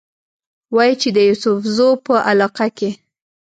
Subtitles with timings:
[0.75, 2.89] وايي چې د يوسفزو پۀ علاقه کښې